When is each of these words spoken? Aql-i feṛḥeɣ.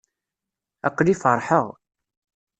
Aql-i 0.87 1.15
feṛḥeɣ. 1.21 1.65